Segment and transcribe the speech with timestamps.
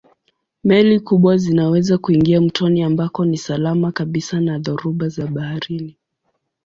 [0.63, 5.97] Meli kubwa zinaweza kuingia mtoni ambako ni salama kabisa na dhoruba za baharini.